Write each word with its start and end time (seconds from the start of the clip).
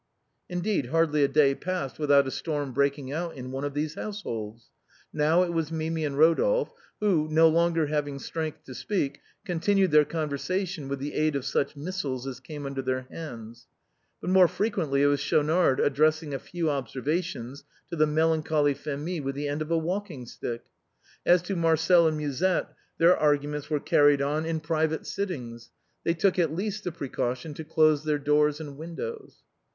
Indeed, 0.49 0.87
hardly 0.87 1.23
a 1.23 1.27
day 1.27 1.53
passed 1.53 1.99
without 1.99 2.25
a 2.27 2.31
storm 2.31 2.73
breaking 2.73 3.11
out 3.11 3.35
in 3.35 3.51
one 3.51 3.63
of 3.63 3.75
these 3.75 3.93
households. 3.93 4.71
Now 5.13 5.43
it 5.43 5.53
was 5.53 5.71
Mimi 5.71 6.05
and 6.05 6.17
Ro 6.17 6.33
dolphe 6.33 6.71
who, 6.99 7.27
no 7.29 7.47
longer 7.47 7.87
liaving 7.87 8.19
strength 8.19 8.63
to 8.63 8.73
speak, 8.73 9.21
continued 9.45 9.91
their 9.91 10.03
conversation 10.03 10.87
with 10.87 10.97
the 10.97 11.13
aid 11.13 11.35
of 11.35 11.45
such 11.45 11.75
missiles 11.75 12.25
as 12.25 12.39
came 12.39 12.65
under 12.65 12.81
their 12.81 13.03
hands. 13.11 13.67
But 14.19 14.31
more 14.31 14.47
frequently 14.47 15.03
it 15.03 15.05
was 15.05 15.19
Schaunard 15.19 15.79
addressing 15.79 16.33
a 16.33 16.39
few 16.39 16.71
observations 16.71 17.63
to 17.91 17.95
the 17.95 18.07
melancholy 18.07 18.73
Phémie 18.73 19.23
with 19.23 19.35
the 19.35 19.47
end 19.47 19.61
of 19.61 19.69
a 19.69 19.77
walking 19.77 20.25
stick. 20.25 20.63
As 21.27 21.43
to 21.43 21.55
Marcel 21.55 22.07
and 22.07 22.17
Musette, 22.17 22.73
their 22.97 23.15
arguments 23.15 23.69
were 23.69 23.79
carried 23.79 24.19
on 24.19 24.47
in 24.47 24.61
private 24.61 25.05
sittings; 25.05 25.69
they 26.03 26.15
took 26.15 26.39
at 26.39 26.55
least 26.55 26.83
the 26.85 26.91
precaution 26.91 27.53
to 27.53 27.63
close 27.63 28.03
their 28.03 28.17
doors 28.17 28.59
and 28.59 28.79
win 28.79 28.95
dows. 28.95 29.43